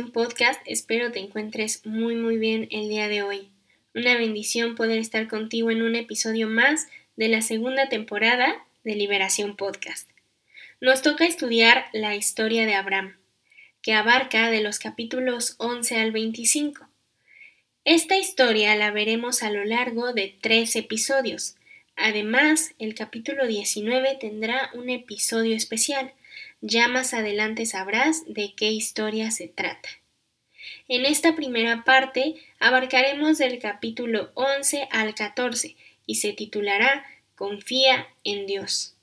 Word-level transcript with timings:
Podcast. 0.00 0.58
Espero 0.64 1.12
te 1.12 1.18
encuentres 1.18 1.84
muy 1.84 2.14
muy 2.14 2.38
bien 2.38 2.66
el 2.70 2.88
día 2.88 3.08
de 3.08 3.22
hoy. 3.22 3.50
Una 3.94 4.16
bendición 4.16 4.74
poder 4.74 4.98
estar 4.98 5.28
contigo 5.28 5.70
en 5.70 5.82
un 5.82 5.96
episodio 5.96 6.48
más 6.48 6.86
de 7.16 7.28
la 7.28 7.42
segunda 7.42 7.90
temporada 7.90 8.64
de 8.84 8.94
Liberación 8.94 9.54
Podcast. 9.54 10.08
Nos 10.80 11.02
toca 11.02 11.26
estudiar 11.26 11.84
la 11.92 12.16
historia 12.16 12.64
de 12.64 12.74
Abraham, 12.74 13.18
que 13.82 13.92
abarca 13.92 14.50
de 14.50 14.62
los 14.62 14.78
capítulos 14.78 15.56
11 15.58 16.00
al 16.00 16.10
25. 16.10 16.88
Esta 17.84 18.16
historia 18.16 18.74
la 18.76 18.92
veremos 18.92 19.42
a 19.42 19.50
lo 19.50 19.62
largo 19.62 20.14
de 20.14 20.34
tres 20.40 20.74
episodios. 20.74 21.56
Además, 21.96 22.72
el 22.78 22.94
capítulo 22.94 23.46
19 23.46 24.16
tendrá 24.18 24.70
un 24.72 24.88
episodio 24.88 25.54
especial 25.54 26.14
ya 26.62 26.88
más 26.88 27.12
adelante 27.12 27.66
sabrás 27.66 28.22
de 28.26 28.54
qué 28.54 28.70
historia 28.70 29.30
se 29.30 29.48
trata. 29.48 29.88
En 30.88 31.04
esta 31.04 31.34
primera 31.34 31.84
parte 31.84 32.36
abarcaremos 32.60 33.38
del 33.38 33.58
capítulo 33.58 34.30
11 34.34 34.88
al 34.90 35.14
14 35.14 35.76
y 36.06 36.14
se 36.14 36.32
titulará 36.32 37.04
Confía 37.34 38.06
en 38.24 38.46
Dios. 38.46 38.94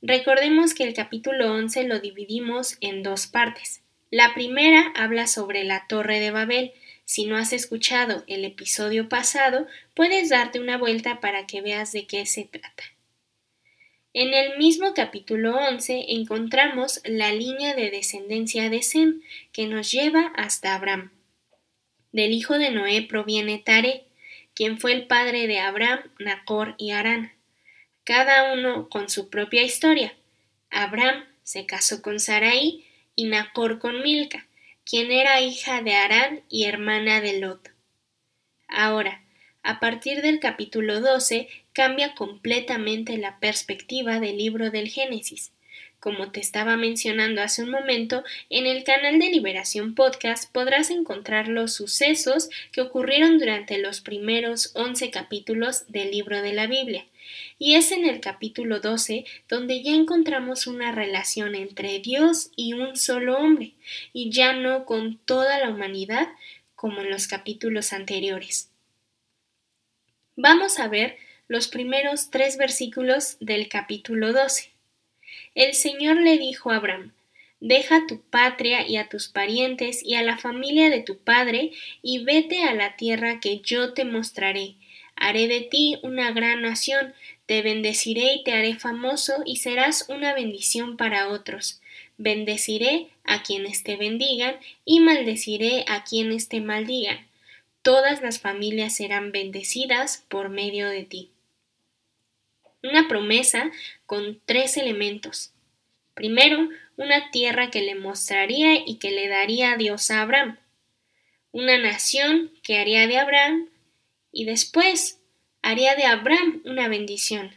Recordemos 0.00 0.74
que 0.74 0.84
el 0.84 0.94
capítulo 0.94 1.52
11 1.52 1.84
lo 1.84 1.98
dividimos 1.98 2.78
en 2.80 3.02
dos 3.02 3.26
partes. 3.26 3.82
La 4.10 4.34
primera 4.34 4.92
habla 4.94 5.26
sobre 5.26 5.64
la 5.64 5.86
Torre 5.88 6.20
de 6.20 6.30
Babel. 6.30 6.72
Si 7.04 7.26
no 7.26 7.36
has 7.36 7.52
escuchado 7.52 8.22
el 8.28 8.44
episodio 8.44 9.08
pasado, 9.08 9.66
puedes 9.94 10.28
darte 10.28 10.60
una 10.60 10.78
vuelta 10.78 11.20
para 11.20 11.46
que 11.46 11.60
veas 11.60 11.90
de 11.90 12.06
qué 12.06 12.24
se 12.26 12.44
trata. 12.44 12.84
En 14.18 14.32
el 14.32 14.56
mismo 14.56 14.94
capítulo 14.94 15.58
11 15.58 16.06
encontramos 16.08 17.02
la 17.04 17.32
línea 17.32 17.74
de 17.74 17.90
descendencia 17.90 18.70
de 18.70 18.82
Sem 18.82 19.20
que 19.52 19.66
nos 19.66 19.92
lleva 19.92 20.32
hasta 20.36 20.74
Abraham. 20.74 21.10
Del 22.12 22.32
hijo 22.32 22.58
de 22.58 22.70
Noé 22.70 23.02
proviene 23.02 23.58
Tare, 23.58 24.06
quien 24.54 24.80
fue 24.80 24.94
el 24.94 25.06
padre 25.06 25.46
de 25.46 25.58
Abraham, 25.58 26.00
Nacor 26.18 26.76
y 26.78 26.92
Arán, 26.92 27.34
cada 28.04 28.54
uno 28.54 28.88
con 28.88 29.10
su 29.10 29.28
propia 29.28 29.62
historia. 29.64 30.14
Abraham 30.70 31.26
se 31.42 31.66
casó 31.66 32.00
con 32.00 32.18
Sarai 32.18 32.86
y 33.16 33.24
Nacor 33.24 33.78
con 33.78 34.02
Milca, 34.02 34.46
quien 34.86 35.12
era 35.12 35.42
hija 35.42 35.82
de 35.82 35.94
Arán 35.94 36.42
y 36.48 36.64
hermana 36.64 37.20
de 37.20 37.38
Lot. 37.38 37.70
Ahora, 38.66 39.25
a 39.66 39.80
partir 39.80 40.22
del 40.22 40.38
capítulo 40.38 41.00
12 41.00 41.48
cambia 41.72 42.14
completamente 42.14 43.18
la 43.18 43.40
perspectiva 43.40 44.20
del 44.20 44.38
libro 44.38 44.70
del 44.70 44.88
Génesis. 44.88 45.50
Como 45.98 46.30
te 46.30 46.38
estaba 46.38 46.76
mencionando 46.76 47.42
hace 47.42 47.64
un 47.64 47.70
momento, 47.70 48.22
en 48.48 48.66
el 48.66 48.84
canal 48.84 49.18
de 49.18 49.28
Liberación 49.28 49.96
Podcast 49.96 50.52
podrás 50.52 50.90
encontrar 50.90 51.48
los 51.48 51.72
sucesos 51.72 52.48
que 52.70 52.80
ocurrieron 52.80 53.38
durante 53.38 53.78
los 53.78 54.00
primeros 54.00 54.70
11 54.76 55.10
capítulos 55.10 55.82
del 55.88 56.12
libro 56.12 56.42
de 56.42 56.52
la 56.52 56.68
Biblia. 56.68 57.04
Y 57.58 57.74
es 57.74 57.90
en 57.90 58.08
el 58.08 58.20
capítulo 58.20 58.78
12 58.78 59.24
donde 59.48 59.82
ya 59.82 59.96
encontramos 59.96 60.68
una 60.68 60.92
relación 60.92 61.56
entre 61.56 61.98
Dios 61.98 62.52
y 62.54 62.74
un 62.74 62.94
solo 62.94 63.36
hombre, 63.36 63.72
y 64.12 64.30
ya 64.30 64.52
no 64.52 64.84
con 64.84 65.18
toda 65.18 65.58
la 65.58 65.70
humanidad 65.70 66.28
como 66.76 67.00
en 67.00 67.10
los 67.10 67.26
capítulos 67.26 67.92
anteriores. 67.92 68.70
Vamos 70.38 70.78
a 70.78 70.86
ver 70.86 71.16
los 71.48 71.66
primeros 71.66 72.28
tres 72.28 72.58
versículos 72.58 73.38
del 73.40 73.70
capítulo 73.70 74.34
12. 74.34 74.68
El 75.54 75.72
Señor 75.72 76.20
le 76.20 76.36
dijo 76.36 76.70
a 76.70 76.76
Abraham, 76.76 77.12
Deja 77.60 78.06
tu 78.06 78.20
patria 78.20 78.86
y 78.86 78.98
a 78.98 79.08
tus 79.08 79.28
parientes 79.28 80.02
y 80.04 80.14
a 80.14 80.22
la 80.22 80.36
familia 80.36 80.90
de 80.90 81.00
tu 81.00 81.16
padre, 81.16 81.72
y 82.02 82.22
vete 82.22 82.64
a 82.64 82.74
la 82.74 82.96
tierra 82.96 83.40
que 83.40 83.60
yo 83.60 83.94
te 83.94 84.04
mostraré. 84.04 84.74
Haré 85.16 85.48
de 85.48 85.62
ti 85.62 85.96
una 86.02 86.32
gran 86.32 86.60
nación, 86.60 87.14
te 87.46 87.62
bendeciré 87.62 88.34
y 88.34 88.44
te 88.44 88.52
haré 88.52 88.74
famoso, 88.74 89.42
y 89.46 89.56
serás 89.56 90.04
una 90.10 90.34
bendición 90.34 90.98
para 90.98 91.28
otros. 91.28 91.80
Bendeciré 92.18 93.06
a 93.24 93.42
quienes 93.42 93.82
te 93.84 93.96
bendigan, 93.96 94.56
y 94.84 95.00
maldeciré 95.00 95.86
a 95.88 96.04
quienes 96.04 96.50
te 96.50 96.60
maldigan 96.60 97.26
todas 97.86 98.20
las 98.20 98.40
familias 98.40 98.96
serán 98.96 99.30
bendecidas 99.30 100.24
por 100.28 100.48
medio 100.48 100.88
de 100.88 101.04
ti. 101.04 101.30
Una 102.82 103.06
promesa 103.06 103.70
con 104.06 104.40
tres 104.44 104.76
elementos. 104.76 105.52
Primero, 106.12 106.68
una 106.96 107.30
tierra 107.30 107.70
que 107.70 107.82
le 107.82 107.94
mostraría 107.94 108.74
y 108.84 108.96
que 108.96 109.12
le 109.12 109.28
daría 109.28 109.70
a 109.70 109.76
Dios 109.76 110.10
a 110.10 110.22
Abraham. 110.22 110.58
Una 111.52 111.78
nación 111.78 112.50
que 112.64 112.80
haría 112.80 113.06
de 113.06 113.18
Abraham 113.18 113.68
y 114.32 114.46
después 114.46 115.20
haría 115.62 115.94
de 115.94 116.06
Abraham 116.06 116.62
una 116.64 116.88
bendición. 116.88 117.54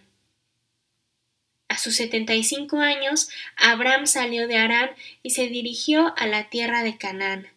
A 1.70 1.80
sus 1.80 1.96
setenta 1.96 2.36
y 2.36 2.44
cinco 2.44 2.78
años, 2.78 3.32
Abraham 3.56 4.06
salió 4.06 4.48
de 4.48 4.58
Arán 4.58 4.92
y 5.24 5.32
se 5.32 5.48
dirigió 5.48 6.14
a 6.18 6.28
la 6.28 6.52
tierra 6.52 6.84
de 6.84 7.00
Canaán 7.00 7.48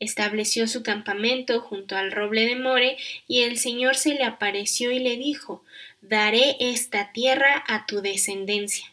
estableció 0.00 0.66
su 0.66 0.82
campamento 0.82 1.60
junto 1.60 1.96
al 1.96 2.10
roble 2.10 2.46
de 2.46 2.56
More, 2.56 2.96
y 3.28 3.42
el 3.42 3.58
Señor 3.58 3.94
se 3.96 4.14
le 4.14 4.24
apareció 4.24 4.90
y 4.90 4.98
le 4.98 5.16
dijo 5.16 5.62
Daré 6.00 6.56
esta 6.58 7.12
tierra 7.12 7.62
a 7.68 7.86
tu 7.86 8.00
descendencia. 8.00 8.86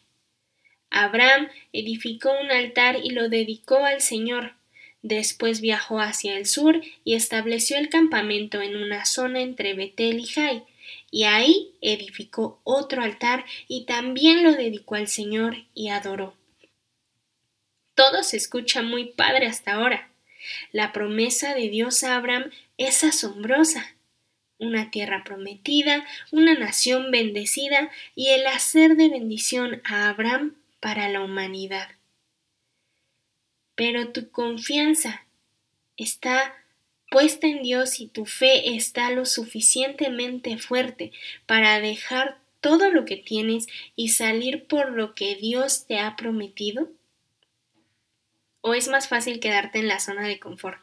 Abraham 0.89 1.49
edificó 1.73 2.31
un 2.39 2.51
altar 2.51 2.97
y 3.03 3.11
lo 3.11 3.29
dedicó 3.29 3.85
al 3.85 4.01
Señor. 4.01 4.53
Después 5.01 5.61
viajó 5.61 5.99
hacia 5.99 6.37
el 6.37 6.45
sur 6.45 6.81
y 7.03 7.15
estableció 7.15 7.77
el 7.77 7.89
campamento 7.89 8.61
en 8.61 8.75
una 8.75 9.05
zona 9.05 9.41
entre 9.41 9.73
Betel 9.73 10.19
y 10.19 10.25
Jai, 10.25 10.63
y 11.11 11.23
ahí 11.23 11.71
edificó 11.81 12.59
otro 12.63 13.01
altar 13.01 13.45
y 13.67 13.85
también 13.85 14.43
lo 14.43 14.53
dedicó 14.53 14.95
al 14.95 15.07
Señor 15.07 15.57
y 15.73 15.89
adoró. 15.89 16.35
Todo 17.95 18.23
se 18.23 18.37
escucha 18.37 18.81
muy 18.81 19.05
padre 19.05 19.47
hasta 19.47 19.73
ahora. 19.73 20.11
La 20.71 20.91
promesa 20.91 21.53
de 21.53 21.69
Dios 21.69 22.03
a 22.03 22.15
Abraham 22.15 22.51
es 22.77 23.03
asombrosa. 23.03 23.95
Una 24.59 24.89
tierra 24.89 25.23
prometida, 25.23 26.05
una 26.31 26.55
nación 26.55 27.11
bendecida 27.11 27.91
y 28.15 28.29
el 28.29 28.47
hacer 28.47 28.95
de 28.95 29.09
bendición 29.09 29.81
a 29.83 30.09
Abraham 30.09 30.55
para 30.79 31.09
la 31.09 31.21
humanidad. 31.21 31.89
Pero 33.75 34.11
tu 34.11 34.31
confianza 34.31 35.25
está 35.95 36.55
puesta 37.09 37.47
en 37.47 37.61
Dios 37.61 37.99
y 37.99 38.07
tu 38.07 38.25
fe 38.25 38.75
está 38.75 39.11
lo 39.11 39.25
suficientemente 39.25 40.57
fuerte 40.57 41.11
para 41.45 41.79
dejar 41.79 42.39
todo 42.61 42.91
lo 42.91 43.05
que 43.05 43.17
tienes 43.17 43.67
y 43.95 44.09
salir 44.09 44.65
por 44.65 44.91
lo 44.91 45.13
que 45.15 45.35
Dios 45.35 45.85
te 45.85 45.99
ha 45.99 46.15
prometido? 46.15 46.89
O 48.61 48.73
es 48.73 48.87
más 48.87 49.07
fácil 49.07 49.39
quedarte 49.39 49.79
en 49.79 49.87
la 49.87 49.99
zona 49.99 50.27
de 50.27 50.39
confort. 50.39 50.81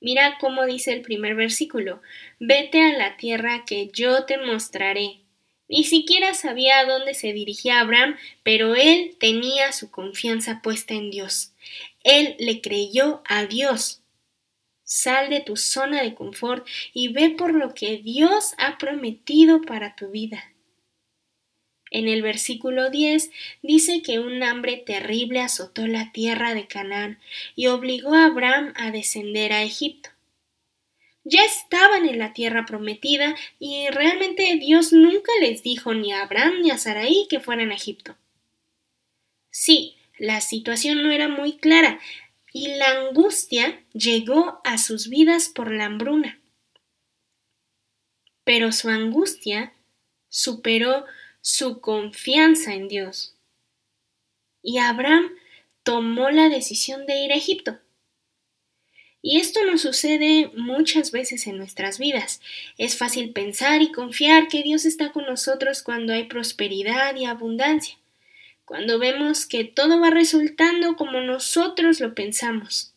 Mira 0.00 0.36
cómo 0.40 0.66
dice 0.66 0.92
el 0.92 1.02
primer 1.02 1.36
versículo, 1.36 2.02
vete 2.40 2.82
a 2.82 2.98
la 2.98 3.16
tierra 3.16 3.64
que 3.64 3.88
yo 3.92 4.24
te 4.24 4.36
mostraré. 4.36 5.20
Ni 5.68 5.84
siquiera 5.84 6.34
sabía 6.34 6.80
a 6.80 6.84
dónde 6.84 7.14
se 7.14 7.32
dirigía 7.32 7.80
Abraham, 7.80 8.16
pero 8.42 8.74
él 8.74 9.16
tenía 9.20 9.72
su 9.72 9.90
confianza 9.90 10.60
puesta 10.60 10.94
en 10.94 11.10
Dios. 11.10 11.52
Él 12.02 12.34
le 12.40 12.60
creyó 12.60 13.22
a 13.26 13.46
Dios. 13.46 14.02
Sal 14.82 15.30
de 15.30 15.40
tu 15.40 15.56
zona 15.56 16.02
de 16.02 16.14
confort 16.14 16.66
y 16.92 17.08
ve 17.08 17.30
por 17.30 17.54
lo 17.54 17.72
que 17.72 17.98
Dios 17.98 18.54
ha 18.58 18.76
prometido 18.76 19.62
para 19.62 19.94
tu 19.94 20.10
vida. 20.10 20.51
En 21.94 22.08
el 22.08 22.22
versículo 22.22 22.88
10 22.88 23.30
dice 23.60 24.00
que 24.00 24.18
un 24.18 24.42
hambre 24.42 24.78
terrible 24.78 25.40
azotó 25.40 25.86
la 25.86 26.10
tierra 26.10 26.54
de 26.54 26.66
Canaán 26.66 27.18
y 27.54 27.66
obligó 27.66 28.14
a 28.14 28.24
Abraham 28.24 28.72
a 28.76 28.90
descender 28.90 29.52
a 29.52 29.62
Egipto. 29.62 30.08
Ya 31.22 31.44
estaban 31.44 32.08
en 32.08 32.18
la 32.18 32.32
tierra 32.32 32.64
prometida 32.64 33.36
y 33.58 33.88
realmente 33.90 34.56
Dios 34.56 34.94
nunca 34.94 35.30
les 35.42 35.62
dijo 35.62 35.92
ni 35.92 36.12
a 36.12 36.22
Abraham 36.22 36.62
ni 36.62 36.70
a 36.70 36.78
Sarai 36.78 37.26
que 37.28 37.40
fueran 37.40 37.70
a 37.70 37.74
Egipto. 37.74 38.16
Sí, 39.50 39.96
la 40.16 40.40
situación 40.40 41.02
no 41.02 41.10
era 41.10 41.28
muy 41.28 41.58
clara 41.58 42.00
y 42.54 42.68
la 42.68 42.88
angustia 42.88 43.84
llegó 43.92 44.62
a 44.64 44.78
sus 44.78 45.10
vidas 45.10 45.50
por 45.50 45.70
la 45.70 45.84
hambruna. 45.84 46.40
Pero 48.44 48.72
su 48.72 48.88
angustia 48.88 49.74
superó 50.30 51.04
su 51.42 51.80
confianza 51.80 52.72
en 52.72 52.88
Dios. 52.88 53.34
Y 54.62 54.78
Abraham 54.78 55.30
tomó 55.82 56.30
la 56.30 56.48
decisión 56.48 57.04
de 57.04 57.18
ir 57.18 57.32
a 57.32 57.36
Egipto. 57.36 57.78
Y 59.20 59.38
esto 59.38 59.64
nos 59.64 59.82
sucede 59.82 60.50
muchas 60.56 61.12
veces 61.12 61.46
en 61.46 61.58
nuestras 61.58 61.98
vidas. 61.98 62.40
Es 62.78 62.96
fácil 62.96 63.32
pensar 63.32 63.82
y 63.82 63.92
confiar 63.92 64.48
que 64.48 64.62
Dios 64.62 64.84
está 64.84 65.12
con 65.12 65.26
nosotros 65.26 65.82
cuando 65.82 66.12
hay 66.12 66.24
prosperidad 66.24 67.14
y 67.16 67.26
abundancia. 67.26 67.98
cuando 68.64 68.98
vemos 68.98 69.44
que 69.44 69.64
todo 69.64 70.00
va 70.00 70.08
resultando 70.08 70.96
como 70.96 71.20
nosotros 71.20 72.00
lo 72.00 72.14
pensamos. 72.14 72.94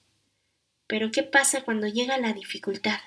Pero 0.87 1.11
¿qué 1.11 1.23
pasa 1.23 1.63
cuando 1.63 1.87
llega 1.87 2.17
la 2.17 2.31
dificultad? 2.31 2.99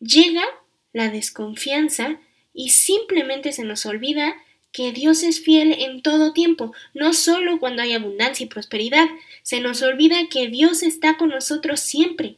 Llega 0.00 0.44
la 0.92 1.10
desconfianza 1.10 2.20
y 2.56 2.70
simplemente 2.70 3.52
se 3.52 3.62
nos 3.62 3.86
olvida 3.86 4.34
que 4.72 4.90
Dios 4.90 5.22
es 5.22 5.40
fiel 5.40 5.72
en 5.72 6.02
todo 6.02 6.32
tiempo, 6.32 6.74
no 6.94 7.12
solo 7.12 7.60
cuando 7.60 7.82
hay 7.82 7.92
abundancia 7.92 8.44
y 8.44 8.48
prosperidad, 8.48 9.06
se 9.42 9.60
nos 9.60 9.82
olvida 9.82 10.28
que 10.30 10.48
Dios 10.48 10.82
está 10.82 11.16
con 11.18 11.28
nosotros 11.28 11.80
siempre. 11.80 12.36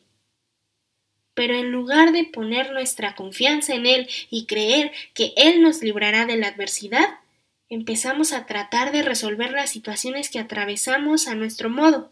Pero 1.35 1.55
en 1.55 1.71
lugar 1.71 2.13
de 2.13 2.25
poner 2.25 2.73
nuestra 2.73 3.15
confianza 3.15 3.75
en 3.75 3.87
Él 3.87 4.09
y 4.29 4.47
creer 4.47 4.93
que 5.15 5.33
Él 5.37 5.63
nos 5.63 5.83
librará 5.83 6.27
de 6.27 6.37
la 6.37 6.49
adversidad, 6.49 7.09
empezamos 7.69 8.33
a 8.33 8.45
tratar 8.45 8.91
de 8.91 9.03
resolver 9.03 9.53
las 9.53 9.71
situaciones 9.71 10.31
que 10.31 10.41
atravesamos 10.41 11.29
a 11.29 11.37
nuestro 11.37 11.71
modo. 11.71 12.11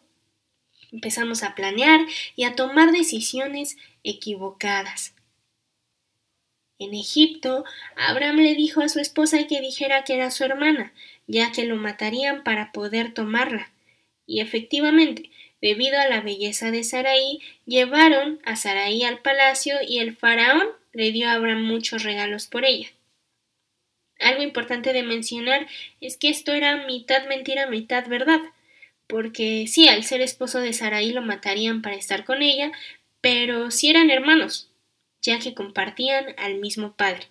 Empezamos 0.92 1.42
a 1.42 1.56
planear 1.56 2.00
y 2.36 2.44
a 2.44 2.54
tomar 2.54 2.92
decisiones 2.92 3.76
equivocadas. 4.04 5.15
En 6.78 6.94
Egipto, 6.94 7.64
Abraham 7.96 8.36
le 8.36 8.54
dijo 8.54 8.82
a 8.82 8.88
su 8.88 9.00
esposa 9.00 9.46
que 9.46 9.60
dijera 9.60 10.04
que 10.04 10.14
era 10.14 10.30
su 10.30 10.44
hermana, 10.44 10.92
ya 11.26 11.50
que 11.52 11.64
lo 11.64 11.76
matarían 11.76 12.44
para 12.44 12.72
poder 12.72 13.14
tomarla. 13.14 13.70
Y 14.26 14.40
efectivamente, 14.40 15.30
debido 15.62 15.98
a 15.98 16.08
la 16.08 16.20
belleza 16.20 16.70
de 16.70 16.84
Saraí, 16.84 17.40
llevaron 17.64 18.40
a 18.44 18.56
Saraí 18.56 19.04
al 19.04 19.20
palacio 19.20 19.76
y 19.86 19.98
el 19.98 20.16
faraón 20.16 20.68
le 20.92 21.12
dio 21.12 21.28
a 21.28 21.34
Abraham 21.34 21.62
muchos 21.62 22.02
regalos 22.02 22.46
por 22.46 22.64
ella. 22.64 22.88
Algo 24.18 24.42
importante 24.42 24.92
de 24.92 25.02
mencionar 25.02 25.66
es 26.00 26.16
que 26.16 26.28
esto 26.28 26.52
era 26.52 26.86
mitad 26.86 27.26
mentira, 27.28 27.66
mitad 27.66 28.06
verdad, 28.08 28.40
porque 29.06 29.66
sí, 29.66 29.88
al 29.88 30.04
ser 30.04 30.20
esposo 30.20 30.60
de 30.60 30.72
Saraí 30.72 31.12
lo 31.12 31.22
matarían 31.22 31.82
para 31.82 31.96
estar 31.96 32.24
con 32.24 32.42
ella, 32.42 32.72
pero 33.20 33.70
sí 33.70 33.90
eran 33.90 34.10
hermanos, 34.10 34.70
ya 35.26 35.40
que 35.40 35.54
compartían 35.54 36.34
al 36.38 36.54
mismo 36.54 36.94
padre. 36.94 37.26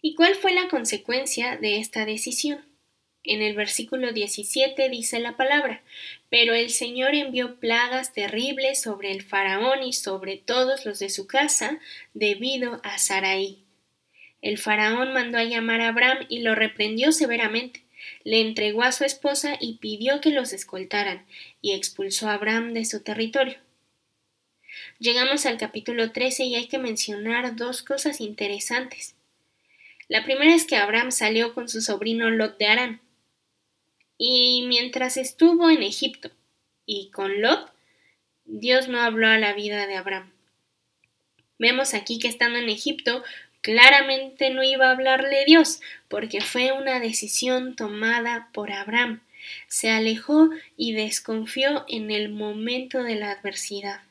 ¿Y 0.00 0.14
cuál 0.14 0.34
fue 0.36 0.52
la 0.52 0.68
consecuencia 0.68 1.56
de 1.56 1.78
esta 1.78 2.04
decisión? 2.04 2.64
En 3.24 3.42
el 3.42 3.56
versículo 3.56 4.12
17 4.12 4.88
dice 4.90 5.18
la 5.18 5.36
palabra, 5.36 5.82
pero 6.30 6.54
el 6.54 6.70
Señor 6.70 7.14
envió 7.14 7.56
plagas 7.58 8.12
terribles 8.12 8.80
sobre 8.80 9.10
el 9.10 9.22
faraón 9.22 9.82
y 9.82 9.92
sobre 9.92 10.36
todos 10.36 10.86
los 10.86 10.98
de 10.98 11.10
su 11.10 11.26
casa 11.26 11.80
debido 12.14 12.80
a 12.84 12.98
Saraí. 12.98 13.64
El 14.40 14.56
faraón 14.56 15.12
mandó 15.12 15.38
a 15.38 15.44
llamar 15.44 15.80
a 15.80 15.88
Abraham 15.88 16.26
y 16.28 16.40
lo 16.40 16.54
reprendió 16.54 17.10
severamente. 17.10 17.82
Le 18.24 18.40
entregó 18.40 18.82
a 18.82 18.92
su 18.92 19.04
esposa 19.04 19.56
y 19.60 19.78
pidió 19.78 20.20
que 20.20 20.30
los 20.30 20.52
escoltaran, 20.52 21.26
y 21.60 21.72
expulsó 21.72 22.28
a 22.28 22.34
Abraham 22.34 22.72
de 22.72 22.84
su 22.84 23.02
territorio. 23.02 23.56
Llegamos 24.98 25.46
al 25.46 25.58
capítulo 25.58 26.12
13 26.12 26.44
y 26.44 26.54
hay 26.54 26.68
que 26.68 26.78
mencionar 26.78 27.56
dos 27.56 27.82
cosas 27.82 28.20
interesantes. 28.20 29.14
La 30.08 30.24
primera 30.24 30.54
es 30.54 30.66
que 30.66 30.76
Abraham 30.76 31.12
salió 31.12 31.54
con 31.54 31.68
su 31.68 31.80
sobrino 31.80 32.30
Lot 32.30 32.58
de 32.58 32.66
Arán. 32.66 33.00
Y 34.16 34.64
mientras 34.66 35.16
estuvo 35.16 35.70
en 35.70 35.82
Egipto 35.82 36.30
y 36.86 37.10
con 37.10 37.40
Lot, 37.40 37.72
Dios 38.44 38.88
no 38.88 39.00
habló 39.00 39.28
a 39.28 39.38
la 39.38 39.52
vida 39.52 39.86
de 39.86 39.96
Abraham. 39.96 40.32
Vemos 41.58 41.94
aquí 41.94 42.18
que 42.18 42.28
estando 42.28 42.58
en 42.58 42.68
Egipto 42.68 43.22
Claramente 43.60 44.50
no 44.50 44.62
iba 44.62 44.86
a 44.86 44.92
hablarle 44.92 45.44
Dios, 45.44 45.80
porque 46.08 46.40
fue 46.40 46.72
una 46.72 47.00
decisión 47.00 47.74
tomada 47.74 48.48
por 48.52 48.72
Abraham. 48.72 49.20
Se 49.66 49.90
alejó 49.90 50.50
y 50.76 50.92
desconfió 50.92 51.84
en 51.88 52.10
el 52.10 52.28
momento 52.28 53.02
de 53.02 53.16
la 53.16 53.32
adversidad. 53.32 54.02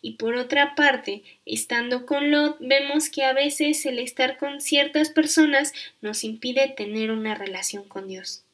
Y 0.00 0.12
por 0.12 0.36
otra 0.36 0.74
parte, 0.74 1.22
estando 1.44 2.06
con 2.06 2.30
Lot, 2.30 2.56
vemos 2.60 3.10
que 3.10 3.24
a 3.24 3.32
veces 3.32 3.84
el 3.86 3.98
estar 3.98 4.38
con 4.38 4.60
ciertas 4.60 5.10
personas 5.10 5.72
nos 6.00 6.24
impide 6.24 6.68
tener 6.68 7.10
una 7.10 7.34
relación 7.34 7.84
con 7.84 8.08
Dios. 8.08 8.44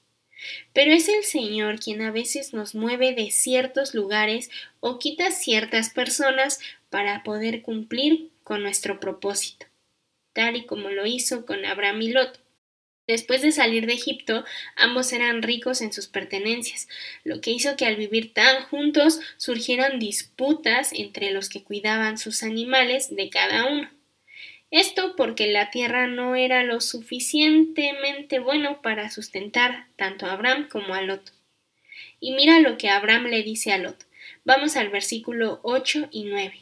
Pero 0.73 0.93
es 0.93 1.09
el 1.09 1.25
Señor 1.25 1.81
quien 1.81 2.03
a 2.03 2.11
veces 2.11 2.53
nos 2.53 2.75
mueve 2.75 3.15
de 3.15 3.31
ciertos 3.31 3.95
lugares 3.95 4.51
o 4.81 4.99
quita 4.99 5.31
ciertas 5.31 5.91
personas 5.91 6.61
para 6.91 7.23
poder 7.23 7.63
cumplir 7.63 8.31
con 8.43 8.63
nuestro 8.63 9.01
propósito, 9.01 9.67
tal 10.33 10.57
y 10.57 10.67
como 10.67 10.91
lo 10.91 11.07
hizo 11.07 11.47
con 11.47 11.65
Abraham 11.65 12.03
y 12.03 12.13
Lot. 12.13 12.44
Después 13.07 13.43
de 13.43 13.53
salir 13.53 13.87
de 13.87 13.93
Egipto, 13.93 14.45
ambos 14.77 15.13
eran 15.13 15.43
ricos 15.43 15.83
en 15.83 15.93
sus 15.93 16.07
pertenencias, 16.07 16.89
lo 17.23 17.43
que 17.43 17.51
hizo 17.51 17.77
que 17.77 17.85
al 17.85 17.97
vivir 17.97 18.33
tan 18.33 18.63
juntos 18.65 19.21
surgieran 19.37 19.99
disputas 19.99 20.93
entre 20.95 21.31
los 21.31 21.51
que 21.51 21.63
cuidaban 21.63 22.17
sus 22.17 22.43
animales 22.43 23.15
de 23.15 23.29
cada 23.29 23.67
uno. 23.67 23.91
Esto 24.71 25.15
porque 25.17 25.47
la 25.47 25.71
tierra 25.71 26.07
no 26.07 26.35
era 26.35 26.65
lo 26.65 26.81
suficientemente 26.81 28.39
bueno 28.39 28.81
para 28.81 29.11
sustentar 29.11 29.87
tanto 29.97 30.27
a 30.27 30.33
Abraham 30.33 30.69
como 30.69 30.95
a 30.95 31.03
Lot. 31.03 31.33
Y 32.21 32.33
mira 32.33 32.59
lo 32.61 32.79
que 32.79 32.89
Abraham 32.89 33.27
le 33.27 33.43
dice 33.43 33.73
a 33.73 33.79
Lot. 33.79 34.07
Vamos 34.45 34.77
al 34.77 34.89
versículo 34.89 35.61
8 35.63 36.09
y 36.11 36.25
9. 36.25 36.59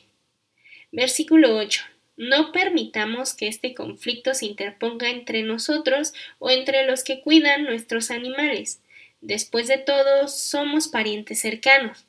Versículo 0.90 1.56
8. 1.56 1.91
No 2.17 2.53
permitamos 2.53 3.35
que 3.35 3.49
este 3.49 3.75
conflicto 3.75 4.35
se 4.35 4.47
interponga 4.47 5.09
entre 5.09 5.43
nosotros 5.43 6.12
o 6.38 6.50
entre 6.50 6.87
los 6.87 7.05
que 7.05 7.20
cuidan 7.20 7.64
nuestros 7.64 8.11
animales. 8.11 8.81
Después 9.20 9.69
de 9.69 9.79
todo, 9.79 10.29
somos 10.29 10.88
parientes 10.88 11.41
cercanos. 11.41 12.06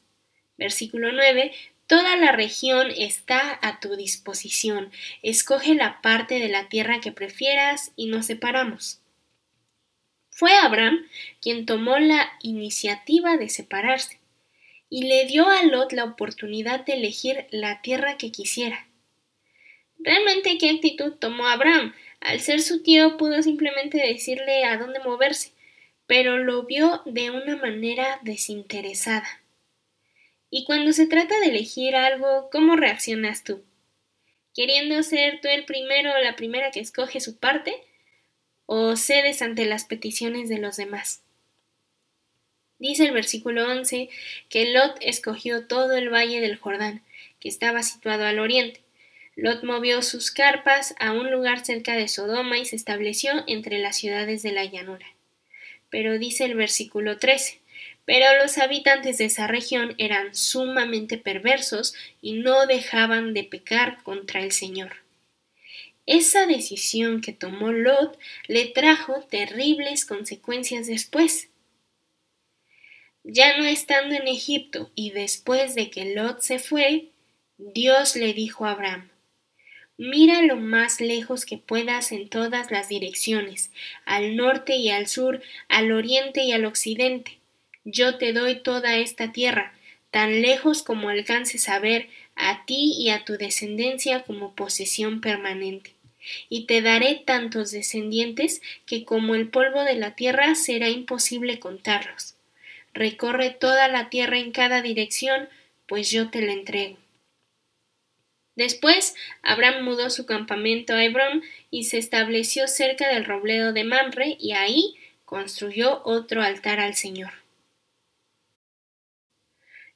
Versículo 0.58 1.12
9. 1.12 1.54
Toda 1.88 2.16
la 2.18 2.32
región 2.32 2.92
está 2.96 3.60
a 3.62 3.80
tu 3.80 3.96
disposición. 3.96 4.92
Escoge 5.22 5.76
la 5.76 6.02
parte 6.02 6.40
de 6.40 6.50
la 6.50 6.70
tierra 6.70 7.02
que 7.02 7.12
prefieras 7.12 7.92
y 7.96 8.08
nos 8.08 8.26
separamos. 8.26 9.00
Fue 10.30 10.56
Abraham 10.56 11.06
quien 11.40 11.66
tomó 11.66 12.00
la 12.00 12.32
iniciativa 12.42 13.38
de 13.38 13.50
separarse 13.50 14.20
y 14.90 15.04
le 15.04 15.26
dio 15.26 15.48
a 15.48 15.64
Lot 15.64 15.92
la 15.92 16.06
oportunidad 16.06 16.86
de 16.86 16.94
elegir 16.94 17.46
la 17.52 17.82
tierra 17.82 18.18
que 18.18 18.32
quisiera. 18.32 18.88
Realmente, 20.04 20.58
¿qué 20.58 20.70
actitud 20.70 21.14
tomó 21.14 21.48
Abraham? 21.48 21.94
Al 22.20 22.42
ser 22.42 22.62
su 22.62 22.84
tío 22.84 23.16
pudo 23.16 23.42
simplemente 23.42 23.98
decirle 23.98 24.66
a 24.66 24.78
dónde 24.78 25.00
moverse, 25.00 25.52
pero 26.08 26.38
lo 26.38 26.64
vio 26.64 27.02
de 27.06 27.32
una 27.32 27.56
manera 27.56 28.20
desinteresada. 28.22 29.42
Y 30.50 30.66
cuando 30.66 30.92
se 30.92 31.08
trata 31.08 31.40
de 31.40 31.48
elegir 31.48 31.96
algo, 31.96 32.50
¿cómo 32.52 32.76
reaccionas 32.76 33.46
tú? 33.46 33.64
¿Queriendo 34.54 35.02
ser 35.04 35.40
tú 35.42 35.48
el 35.48 35.64
primero 35.64 36.12
o 36.14 36.22
la 36.22 36.36
primera 36.36 36.70
que 36.72 36.82
escoge 36.82 37.22
su 37.22 37.38
parte? 37.38 37.74
¿O 38.66 38.98
cedes 38.98 39.42
ante 39.42 39.66
las 39.66 39.86
peticiones 39.86 40.50
de 40.50 40.60
los 40.60 40.76
demás? 40.76 41.24
Dice 42.78 43.06
el 43.06 43.14
versículo 43.14 43.70
11 43.72 44.10
que 44.50 44.74
Lot 44.74 44.98
escogió 45.00 45.66
todo 45.66 45.94
el 45.94 46.10
valle 46.10 46.42
del 46.42 46.58
Jordán, 46.58 47.04
que 47.40 47.48
estaba 47.48 47.82
situado 47.84 48.26
al 48.26 48.40
oriente. 48.40 48.83
Lot 49.36 49.64
movió 49.64 50.02
sus 50.02 50.32
carpas 50.32 50.96
a 51.00 51.12
un 51.12 51.32
lugar 51.32 51.66
cerca 51.66 51.96
de 51.96 52.08
Sodoma 52.08 52.58
y 52.58 52.66
se 52.66 52.76
estableció 52.76 53.44
entre 53.48 53.80
las 53.80 53.98
ciudades 53.98 54.44
de 54.44 54.52
la 54.52 54.66
llanura. 54.66 55.08
Pero 55.90 56.18
dice 56.18 56.46
el 56.46 56.56
versículo 56.56 57.18
13 57.18 57.64
pero 58.06 58.26
los 58.42 58.58
habitantes 58.58 59.18
de 59.18 59.26
esa 59.26 59.48
región 59.48 59.96
eran 59.98 60.36
sumamente 60.36 61.18
perversos 61.18 61.94
y 62.22 62.34
no 62.34 62.66
dejaban 62.66 63.34
de 63.34 63.44
pecar 63.44 64.04
contra 64.04 64.42
el 64.42 64.52
Señor. 64.52 64.98
Esa 66.06 66.46
decisión 66.46 67.22
que 67.22 67.32
tomó 67.32 67.72
Lot 67.72 68.20
le 68.48 68.66
trajo 68.66 69.22
terribles 69.30 70.04
consecuencias 70.04 70.88
después. 70.88 71.48
Ya 73.24 73.58
no 73.58 73.64
estando 73.64 74.16
en 74.16 74.28
Egipto 74.28 74.92
y 74.96 75.12
después 75.12 75.76
de 75.76 75.90
que 75.90 76.14
Lot 76.14 76.42
se 76.42 76.60
fue, 76.60 77.08
Dios 77.58 78.18
le 78.18 78.34
dijo 78.34 78.66
a 78.66 78.72
Abraham, 78.72 79.10
Mira 80.06 80.42
lo 80.42 80.58
más 80.58 81.00
lejos 81.00 81.46
que 81.46 81.58
puedas 81.58 82.12
en 82.12 82.28
todas 82.28 82.72
las 82.72 82.90
direcciones, 82.90 83.72
al 84.04 84.36
norte 84.36 84.76
y 84.76 84.90
al 84.90 85.08
sur, 85.08 85.42
al 85.70 85.94
oriente 85.94 86.44
y 86.44 86.52
al 86.52 86.66
occidente. 86.66 87.40
Yo 87.86 88.18
te 88.18 88.34
doy 88.34 88.56
toda 88.60 88.98
esta 88.98 89.32
tierra, 89.32 89.74
tan 90.12 90.42
lejos 90.42 90.84
como 90.84 91.08
alcances 91.08 91.70
a 91.70 91.80
ver, 91.80 92.10
a 92.36 92.66
ti 92.66 92.94
y 92.98 93.12
a 93.12 93.24
tu 93.24 93.38
descendencia 93.38 94.24
como 94.24 94.56
posesión 94.56 95.22
permanente. 95.22 95.94
Y 96.50 96.66
te 96.66 96.82
daré 96.82 97.22
tantos 97.26 97.72
descendientes 97.72 98.62
que 98.86 99.06
como 99.06 99.36
el 99.36 99.48
polvo 99.48 99.84
de 99.84 99.96
la 99.96 100.16
tierra 100.16 100.56
será 100.56 100.90
imposible 100.90 101.60
contarlos 101.60 102.36
recorre 102.94 103.50
toda 103.50 103.88
la 103.88 104.10
tierra 104.10 104.38
en 104.38 104.52
cada 104.52 104.82
dirección, 104.82 105.50
pues 105.88 106.12
yo 106.12 106.30
te 106.30 106.42
la 106.42 106.54
entrego. 106.54 107.03
Después, 108.56 109.16
Abraham 109.42 109.84
mudó 109.84 110.10
su 110.10 110.26
campamento 110.26 110.94
a 110.94 111.04
Hebrón 111.04 111.44
y 111.72 111.86
se 111.86 111.98
estableció 111.98 112.68
cerca 112.68 113.10
del 113.10 113.26
robledo 113.26 113.74
de 113.74 113.84
Mamre 113.84 114.38
y 114.40 114.52
ahí 114.52 114.96
construyó 115.26 116.02
otro 116.06 116.44
altar 116.44 116.80
al 116.80 116.96
Señor. 116.96 117.32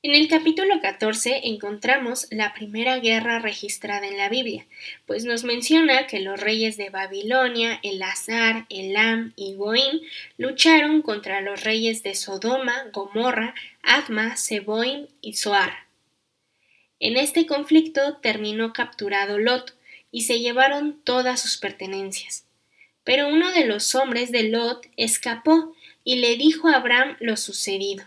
En 0.04 0.14
el 0.14 0.28
capítulo 0.28 0.80
14 0.80 1.42
encontramos 1.46 2.28
la 2.30 2.54
primera 2.54 3.00
guerra 3.00 3.40
registrada 3.40 4.08
en 4.08 4.16
la 4.16 4.30
Biblia, 4.30 4.66
pues 5.08 5.26
nos 5.26 5.44
menciona 5.44 6.06
que 6.06 6.20
los 6.20 6.40
reyes 6.40 6.78
de 6.78 6.92
Babilonia, 6.92 7.80
Elazar, 7.82 8.68
Elam 8.70 9.34
y 9.36 9.56
Goim 9.56 10.02
lucharon 10.38 11.02
contra 11.02 11.42
los 11.42 11.64
reyes 11.64 12.04
de 12.04 12.14
Sodoma, 12.14 12.86
Gomorra, 12.94 13.56
Adma, 13.82 14.38
Seboim 14.38 15.08
y 15.20 15.34
Zoar. 15.34 15.87
En 17.00 17.18
este 17.18 17.46
conflicto 17.46 18.18
terminó 18.18 18.74
capturado 18.74 19.38
Lot 19.38 19.75
y 20.12 20.22
se 20.22 20.39
llevaron 20.39 21.00
todas 21.04 21.42
sus 21.42 21.58
pertenencias. 21.58 22.46
Pero 23.04 23.30
uno 23.30 23.51
de 23.51 23.66
los 23.66 23.94
hombres 23.96 24.32
de 24.32 24.44
Lot 24.44 24.88
escapó 24.98 25.75
y 26.04 26.18
le 26.18 26.38
dijo 26.38 26.68
a 26.68 26.75
Abraham 26.75 27.18
lo 27.20 27.38
sucedido. 27.38 28.06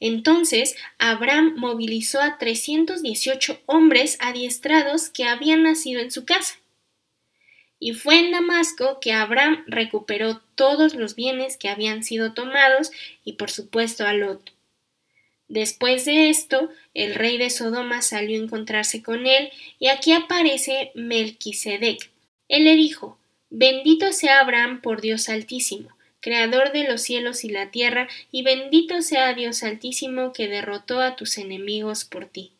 Entonces 0.00 0.76
Abraham 0.98 1.54
movilizó 1.56 2.20
a 2.20 2.38
318 2.38 3.60
hombres 3.66 4.18
adiestrados 4.20 5.08
que 5.10 5.24
habían 5.24 5.62
nacido 5.62 6.00
en 6.00 6.10
su 6.10 6.24
casa. 6.24 6.58
Y 7.78 7.94
fue 7.94 8.18
en 8.18 8.32
Damasco 8.32 8.98
que 9.00 9.12
Abraham 9.12 9.64
recuperó 9.66 10.42
todos 10.54 10.94
los 10.94 11.14
bienes 11.14 11.56
que 11.56 11.68
habían 11.68 12.04
sido 12.04 12.34
tomados 12.34 12.90
y 13.24 13.34
por 13.34 13.50
supuesto 13.50 14.06
a 14.06 14.12
Lot. 14.12 14.52
Después 15.50 16.04
de 16.04 16.30
esto, 16.30 16.70
el 16.94 17.16
rey 17.16 17.36
de 17.36 17.50
Sodoma 17.50 18.02
salió 18.02 18.38
a 18.38 18.44
encontrarse 18.44 19.02
con 19.02 19.26
él, 19.26 19.50
y 19.80 19.88
aquí 19.88 20.12
aparece 20.12 20.92
Melquisedec. 20.94 22.08
Él 22.48 22.62
le 22.64 22.76
dijo 22.76 23.18
Bendito 23.50 24.12
sea 24.12 24.38
Abraham 24.38 24.80
por 24.80 25.00
Dios 25.00 25.28
Altísimo, 25.28 25.88
Creador 26.20 26.70
de 26.70 26.84
los 26.84 27.02
cielos 27.02 27.42
y 27.42 27.48
la 27.48 27.72
tierra, 27.72 28.06
y 28.30 28.44
bendito 28.44 29.02
sea 29.02 29.34
Dios 29.34 29.64
Altísimo 29.64 30.32
que 30.32 30.46
derrotó 30.46 31.00
a 31.00 31.16
tus 31.16 31.36
enemigos 31.36 32.04
por 32.04 32.26
ti. 32.26 32.52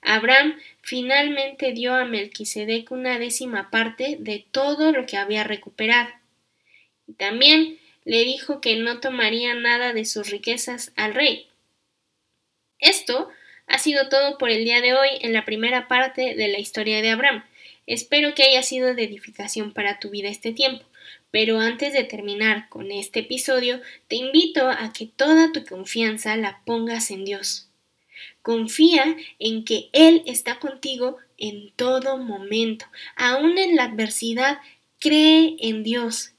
Abraham 0.00 0.56
finalmente 0.80 1.72
dio 1.72 1.94
a 1.94 2.06
Melquisedec 2.06 2.90
una 2.90 3.18
décima 3.18 3.68
parte 3.68 4.16
de 4.18 4.46
todo 4.50 4.92
lo 4.92 5.04
que 5.04 5.18
había 5.18 5.44
recuperado. 5.44 6.08
Y 7.06 7.12
también 7.12 7.78
le 8.06 8.24
dijo 8.24 8.62
que 8.62 8.76
no 8.76 9.00
tomaría 9.00 9.52
nada 9.52 9.92
de 9.92 10.06
sus 10.06 10.30
riquezas 10.30 10.92
al 10.96 11.12
rey. 11.12 11.47
Esto 12.78 13.28
ha 13.66 13.78
sido 13.78 14.08
todo 14.08 14.38
por 14.38 14.50
el 14.50 14.64
día 14.64 14.80
de 14.80 14.94
hoy 14.94 15.08
en 15.20 15.32
la 15.32 15.44
primera 15.44 15.88
parte 15.88 16.34
de 16.34 16.48
la 16.48 16.58
historia 16.58 17.02
de 17.02 17.10
Abraham. 17.10 17.44
Espero 17.86 18.34
que 18.34 18.44
haya 18.44 18.62
sido 18.62 18.94
de 18.94 19.04
edificación 19.04 19.72
para 19.72 19.98
tu 19.98 20.10
vida 20.10 20.28
este 20.28 20.52
tiempo. 20.52 20.84
Pero 21.30 21.58
antes 21.58 21.92
de 21.92 22.04
terminar 22.04 22.68
con 22.68 22.90
este 22.90 23.20
episodio, 23.20 23.80
te 24.06 24.16
invito 24.16 24.68
a 24.68 24.92
que 24.92 25.06
toda 25.06 25.52
tu 25.52 25.64
confianza 25.64 26.36
la 26.36 26.62
pongas 26.64 27.10
en 27.10 27.24
Dios. 27.24 27.68
Confía 28.42 29.16
en 29.38 29.64
que 29.64 29.90
Él 29.92 30.22
está 30.26 30.58
contigo 30.58 31.16
en 31.36 31.72
todo 31.72 32.16
momento. 32.16 32.86
Aún 33.16 33.58
en 33.58 33.76
la 33.76 33.84
adversidad, 33.84 34.58
cree 34.98 35.56
en 35.60 35.82
Dios. 35.82 36.32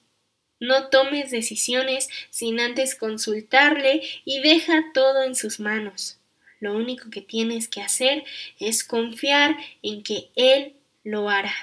No 0.59 0.89
tomes 0.89 1.31
decisiones 1.31 2.09
sin 2.29 2.59
antes 2.59 2.95
consultarle 2.95 4.01
y 4.25 4.39
deja 4.41 4.91
todo 4.93 5.23
en 5.23 5.35
sus 5.35 5.59
manos. 5.59 6.18
Lo 6.59 6.75
único 6.75 7.09
que 7.09 7.21
tienes 7.21 7.67
que 7.67 7.81
hacer 7.81 8.23
es 8.59 8.83
confiar 8.83 9.57
en 9.81 10.03
que 10.03 10.29
Él 10.35 10.73
lo 11.03 11.29
hará. 11.29 11.53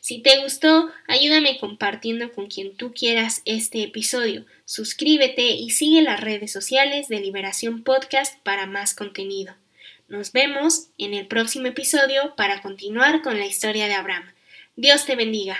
Si 0.00 0.18
te 0.18 0.42
gustó, 0.42 0.90
ayúdame 1.06 1.58
compartiendo 1.58 2.32
con 2.32 2.46
quien 2.48 2.76
tú 2.76 2.92
quieras 2.92 3.42
este 3.44 3.82
episodio. 3.82 4.44
Suscríbete 4.64 5.50
y 5.50 5.70
sigue 5.70 6.02
las 6.02 6.20
redes 6.20 6.52
sociales 6.52 7.08
de 7.08 7.20
Liberación 7.20 7.82
Podcast 7.82 8.38
para 8.42 8.66
más 8.66 8.94
contenido. 8.94 9.54
Nos 10.08 10.32
vemos 10.32 10.88
en 10.98 11.14
el 11.14 11.26
próximo 11.26 11.66
episodio 11.66 12.34
para 12.36 12.62
continuar 12.62 13.22
con 13.22 13.38
la 13.38 13.46
historia 13.46 13.86
de 13.86 13.94
Abraham. 13.94 14.32
Dios 14.76 15.04
te 15.04 15.16
bendiga. 15.16 15.56